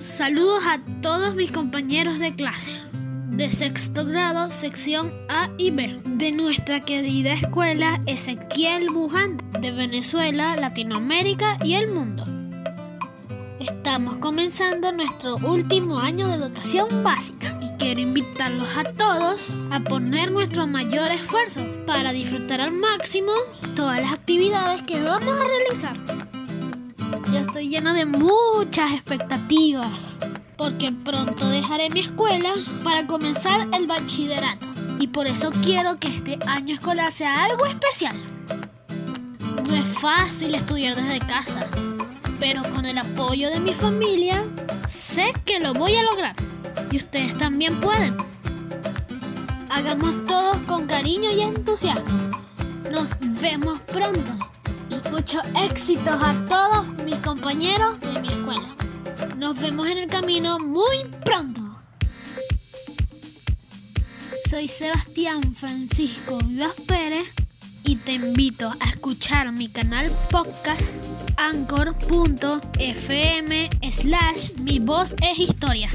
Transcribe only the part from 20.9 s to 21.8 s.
esfuerzo